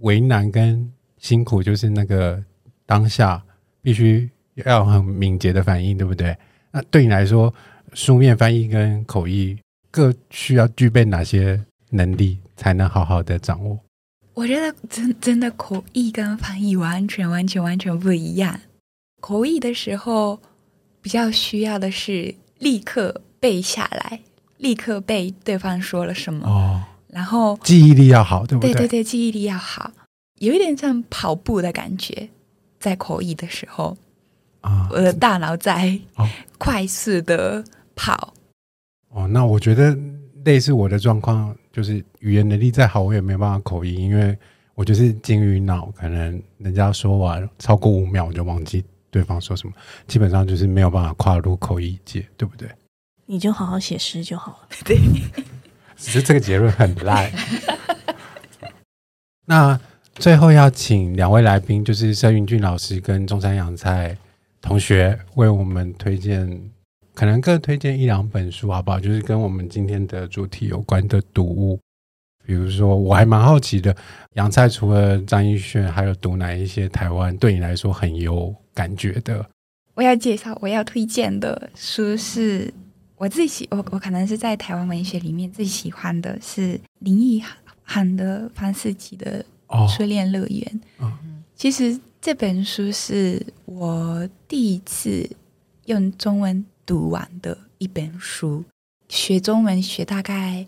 [0.00, 2.38] 为难跟辛苦，就是那个
[2.84, 3.42] 当下
[3.80, 6.36] 必须要很敏捷的反应，对不对？
[6.70, 7.52] 那对你来说，
[7.94, 9.58] 书面翻译跟口译
[9.90, 11.58] 各需要具备哪些
[11.88, 13.78] 能力，才能好好的掌握？
[14.34, 18.60] 我觉得真真的口译跟翻译完全完全完全不一样。
[19.22, 20.38] 口译的时候，
[21.00, 24.20] 比较需要的是立刻背下来。
[24.60, 28.72] 立刻被对方说了什么，哦、然后记忆力要好，对不对？
[28.72, 29.90] 对对对，记忆力要好，
[30.38, 32.28] 有一点像跑步的感觉，
[32.78, 33.96] 在口译的时候，
[34.60, 35.98] 啊、哦，我的大脑在
[36.58, 37.64] 快速的
[37.96, 38.34] 跑。
[39.08, 39.96] 哦，那我觉得
[40.44, 44.36] 类似我的状况，就是语言能力再好，我也没办法口译，因为
[44.74, 49.74] 我就是金鱼脑，可能人家说完超过五秒我就忘记对方说什么，
[50.06, 52.68] 基本上就是没有办法跨入口译界，对不对？
[53.30, 54.58] 你就好好写诗就好了。
[54.84, 54.98] 对，
[55.96, 57.30] 只是这个结论很 烂。
[59.46, 59.78] 那
[60.16, 64.16] 最后要请两位来宾，就是佘云俊老师跟中山洋菜
[64.60, 66.60] 同学，为我们推荐，
[67.14, 68.98] 可能各推荐一两本书，好不好？
[68.98, 71.78] 就是跟我们今天的主题有关的读物。
[72.44, 73.94] 比如说，我还蛮好奇的，
[74.32, 79.48] 洋菜除了张艺轩，还有读哪一些台湾对你来说很有感觉的？
[79.94, 82.74] 我要介绍，我要推荐的书是。
[83.20, 87.44] 我最喜我我可能是在台湾文学里面最喜欢的是林奕
[87.82, 89.44] 含的方思琪的
[89.94, 90.80] 《初恋乐园》。
[91.04, 91.12] 哦。
[91.54, 95.28] 其实这本书是我第一次
[95.84, 98.64] 用中文读完的一本书。
[99.10, 100.66] 学中文学大概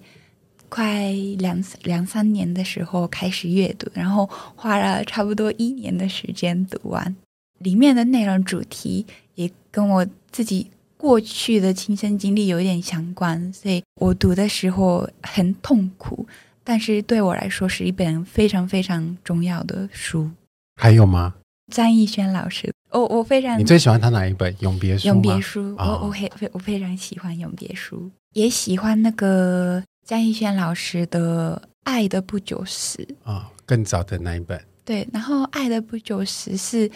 [0.68, 7.16] 快两两三年的时候开始阅读，然后花了差不多一年的时间读完。
[7.60, 10.66] 里面的内容主题也跟我自己。
[11.02, 16.24] 过去的亲身经历有一点相关，所以我读的时候很痛苦，
[16.62, 20.30] 但是对我来说是一本非常非常重要的书。
[20.76, 21.34] 还有吗？
[21.72, 23.58] 张艺轩老师，我我非常。
[23.58, 24.54] 你最喜欢他哪一本？
[24.60, 25.08] 永别书。
[25.08, 34.64] 永别书，我我非我非常喜欢永别书，也喜欢那个张艺轩老师的《爱的不久时》啊，更早的那一本。
[34.84, 36.88] 对，然后《爱的不久时》是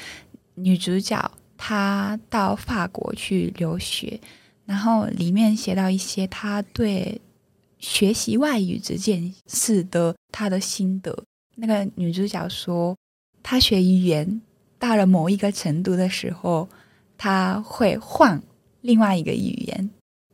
[0.55, 1.29] 女主角。
[1.57, 4.21] 他到法国去留学，
[4.65, 7.21] 然后里面写到一些他对
[7.79, 11.25] 学习外语这件事的他的心得。
[11.55, 12.95] 那个女主角说，
[13.43, 14.43] 她学语言
[14.79, 16.69] 到了某一个程度的时候，
[17.17, 18.43] 她会换
[18.83, 19.91] 另外一个语言，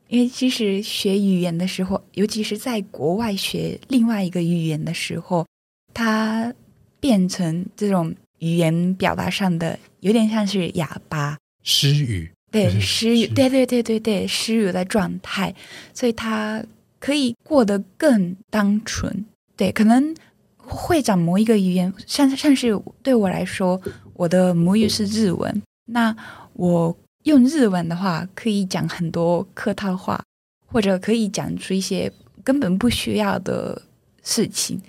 [0.08, 5.46] 因为其实学语言的时候，尤其是在国外学另外一个语言的时候，
[5.94, 6.52] 她
[6.98, 8.14] 变成这种。
[8.42, 15.54] 语言表达上的有点像是哑巴，失语，对，失语，对对对对对，失语的状态，
[15.94, 16.60] 所以他
[16.98, 19.24] 可以过得更单纯。
[19.56, 20.12] 对，可能
[20.56, 23.80] 会讲某一个语言，像像是对我来说，
[24.14, 26.14] 我的母语是日文，那
[26.54, 30.20] 我用日文的话，可以讲很多客套话，
[30.66, 32.12] 或者可以讲出一些
[32.42, 33.80] 根本不需要的
[34.24, 34.82] 事情，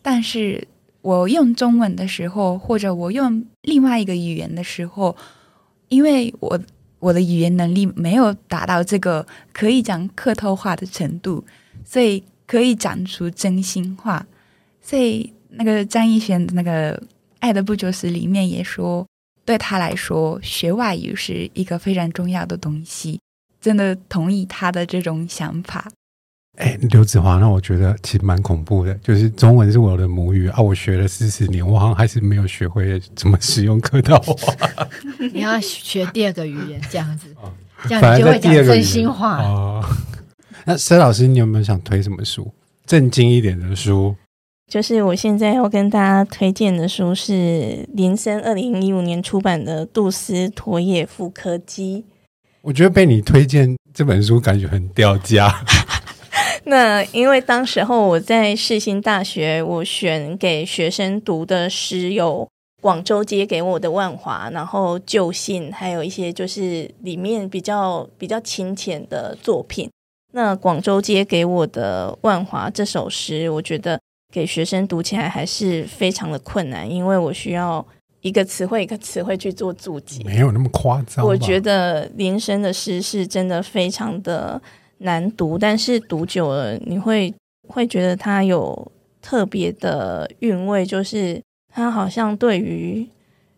[0.00, 0.68] 但是。
[1.02, 5.16] 我用中文的时候，或者我用另外一个语言的时候，
[5.88, 6.60] 因为我
[6.98, 11.44] 我的语言能力没有达到这个可以讲客套话的程度，
[11.84, 14.26] 所以可以讲出真心话。
[14.82, 16.96] 所以那个张艺轩那个
[17.38, 19.06] 《爱的不就是》里面也说，
[19.44, 23.18] 对他来说，学外语是一个非常重要的东西。
[23.60, 25.90] 真的同意他的这种想法。
[26.60, 28.92] 哎，刘子华，那我觉得其实蛮恐怖的。
[28.96, 34.54] 就是中文是我的母语啊，我学了四十年，我好像还是没有学会怎么使用客套话。
[35.32, 37.34] 你要学第二个语言，这样子，
[37.88, 39.42] 这样你就会讲真心话。
[39.42, 39.82] 哦，
[40.66, 42.52] 那佘老师，你有没有想推什么书？
[42.84, 44.14] 正经一点的书？
[44.68, 52.04] 就是我现在要跟大家推荐的书是林森二零一五年出版的《杜斯妥也夫科基》。
[52.60, 55.52] 我觉得被你推荐这本书，感觉很掉价。
[56.64, 62.46] 那因为当时候我在世新大学，我选给学生读的诗有
[62.82, 69.88] 广州街给我的万华，然后旧信，还有一些就是里面比较比较浅浅的作品。
[70.32, 73.98] 那广州街给我的万华这首诗，我觉得
[74.32, 77.84] 给学生读起来还是非常的困难，因为我需要
[78.20, 81.26] 一个词汇一个词汇去做注解，没有那么夸张。
[81.26, 84.60] 我觉得林深的诗是真的非常的。
[85.02, 87.34] 难读，但是读久了你会
[87.68, 88.92] 会觉得它有
[89.22, 91.42] 特别的韵味，就是
[91.72, 93.08] 它好像对于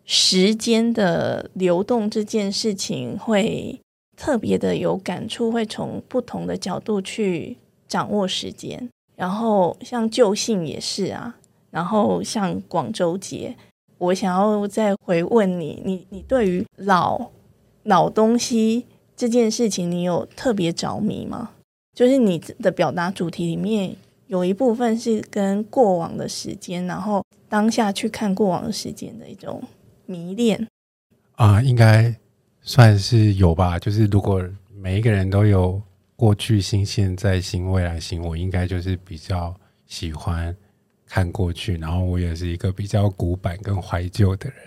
[0.05, 3.79] 时间的流动这件事情会
[4.15, 8.89] 特别的有感触，会从不同的角度去掌握时间。
[9.15, 11.35] 然后像旧信也是啊，
[11.71, 13.55] 然后像广州节，
[13.97, 17.31] 我想要再回问你，你你对于老
[17.83, 18.85] 老东西。
[19.23, 21.51] 这件事情你有特别着迷吗？
[21.95, 23.95] 就是你的表达主题里面
[24.27, 29.63] 有一部分是跟过往的时间，然后当下去看过往的时间的一种
[30.05, 30.67] 迷恋
[31.37, 32.13] 啊，应该
[32.63, 33.79] 算是有吧。
[33.79, 34.45] 就是如果
[34.75, 35.81] 每一个人都有
[36.17, 39.55] 过去心、现在心、未来心，我应该就是比较
[39.85, 40.53] 喜欢
[41.07, 44.57] 看过去，然后我也是一个比较古板跟怀旧的人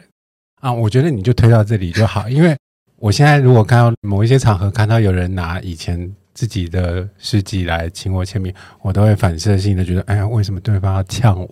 [0.62, 0.72] 啊。
[0.72, 2.56] 我觉得你就推到这里就好，因为。
[2.98, 11.48] 我现在如果看到某一些场合看到有人拿以前自己的诗集来请我签名，我都会反射性的觉得，哎呀，为什么对方要呛我？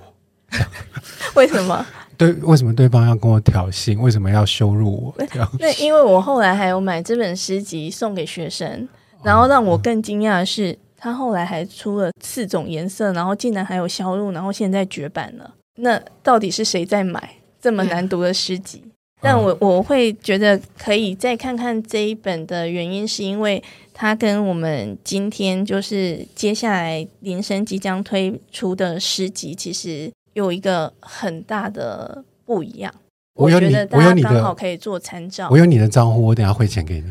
[1.35, 1.85] 为什么？
[2.17, 3.99] 对，为什么对方要跟我挑衅？
[3.99, 5.27] 为什么要羞辱我？
[5.27, 5.51] 这样？
[5.59, 8.89] 对，因为我后来还有买这本诗集送给学生，
[9.23, 15.55] 然后让我更惊讶的是，他后来还出了四种颜色，然后竟然还有销路，然后现在绝版了。
[15.77, 18.81] 那到底是谁在买这么难读的诗集？
[18.85, 18.91] 嗯、
[19.25, 23.61] 但我我会觉得可以再看看这一本的原因，是因为
[23.93, 30.13] 它跟我们今天就是接下来林生即将推出的诗集，其实。
[30.35, 32.93] 有一个很大的不一样，
[33.35, 35.47] 我有你，我觉得大家刚好可以做参照。
[35.49, 37.09] 我有你的账户，我等下汇钱给你。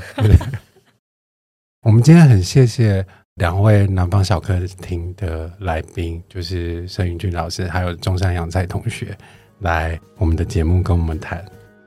[1.83, 3.05] 我们今天很谢谢
[3.35, 9.17] 两位南方小客厅的来宾，就是盛云俊老师，还有中山洋菜同学
[9.59, 11.41] 来我们的节目跟我们谈。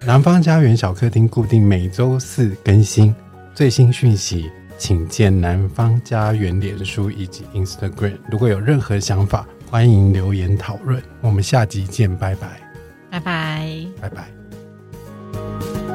[0.06, 3.12] 南方家园小客厅固定每周四更新
[3.52, 4.48] 最新讯息，
[4.78, 8.16] 请见南方家园脸书以及 Instagram。
[8.30, 12.60] 如果有任何想法，欢迎留言讨论，我们下集见，拜拜，
[13.10, 15.85] 拜拜，拜拜。